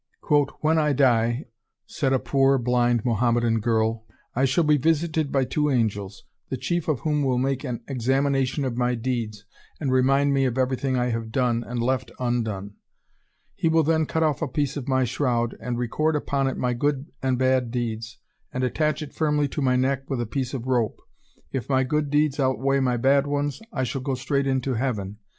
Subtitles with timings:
[0.61, 1.45] "When I die,"
[1.85, 6.87] said a poor, blind Mohammedan girl, "I shall be visited by two angels, the chief
[6.87, 9.45] of whom will make an examination of my deeds,
[9.79, 12.73] and remind me of everything I have done, and left undone;
[13.53, 16.73] he will then cut off a piece of my shroud and record upon it my
[16.73, 18.17] good and bad deeds,
[18.51, 20.99] and attach it firmly to my neck with a piece of rope.
[21.51, 25.19] If my good deeds outweigh my bad ones, I shall go straight into heaven.